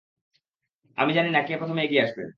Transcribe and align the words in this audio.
আমি 0.97 1.11
জানি 1.13 1.29
না, 1.31 1.39
কে 1.41 1.53
প্রথমে 1.57 1.81
এগিয়ে 1.83 2.03
আসবে। 2.03 2.23